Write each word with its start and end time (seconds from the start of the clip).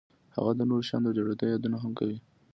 هغه 0.35 0.51
د 0.57 0.61
نورو 0.69 0.87
شیانو 0.87 1.07
د 1.11 1.15
جوړېدو 1.17 1.51
یادونه 1.53 1.77
هم 1.83 1.91
کوي 1.99 2.17